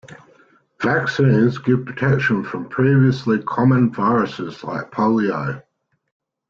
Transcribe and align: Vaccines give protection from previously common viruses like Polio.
Vaccines 0.81 1.59
give 1.59 1.85
protection 1.85 2.43
from 2.43 2.67
previously 2.69 3.37
common 3.43 3.93
viruses 3.93 4.63
like 4.63 4.89
Polio. 4.89 5.61